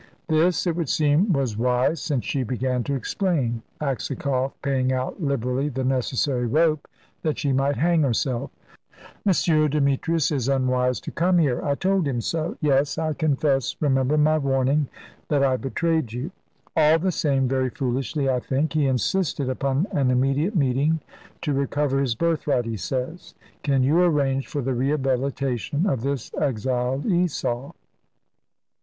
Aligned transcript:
This, 0.27 0.65
it 0.65 0.75
would 0.75 0.89
seem, 0.89 1.31
was 1.31 1.55
wise, 1.55 2.01
since 2.01 2.25
she 2.25 2.41
began 2.41 2.83
to 2.85 2.95
explain, 2.95 3.61
Aksakoff 3.79 4.51
paying 4.63 4.91
out 4.91 5.21
liberally 5.21 5.69
the 5.69 5.83
necessary 5.83 6.47
rope 6.47 6.87
that 7.21 7.37
she 7.37 7.53
might 7.53 7.75
hang 7.75 8.01
herself. 8.01 8.49
"M. 9.27 9.69
Demetrius 9.69 10.31
is 10.31 10.49
unwise 10.49 10.99
to 11.01 11.11
come 11.11 11.37
here. 11.37 11.63
I 11.63 11.75
told 11.75 12.07
him 12.07 12.19
so; 12.19 12.57
yes, 12.61 12.97
I 12.97 13.13
confess 13.13 13.75
remember 13.79 14.17
my 14.17 14.39
warning 14.39 14.87
that 15.27 15.43
I 15.43 15.55
betrayed 15.55 16.11
you. 16.13 16.31
All 16.75 16.97
the 16.97 17.11
same 17.11 17.47
very 17.47 17.69
foolishly, 17.69 18.27
I 18.27 18.39
think 18.39 18.73
he 18.73 18.87
insisted 18.87 19.49
upon 19.51 19.85
an 19.91 20.09
immediate 20.09 20.55
meeting, 20.55 20.99
to 21.43 21.53
recover 21.53 21.99
his 21.99 22.15
birthright, 22.15 22.65
he 22.65 22.75
says. 22.75 23.35
Can 23.61 23.83
you 23.83 24.01
arrange 24.01 24.47
for 24.47 24.63
the 24.63 24.73
rehabilitation, 24.73 25.85
of 25.85 26.01
this 26.01 26.31
exiled 26.41 27.05
Esau?" 27.05 27.73